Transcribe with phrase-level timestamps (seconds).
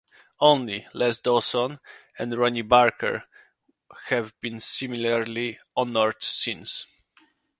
[0.39, 1.79] Only Les Dawson
[2.17, 3.25] and Ronnie Barker
[4.07, 6.87] have been similarly honoured since.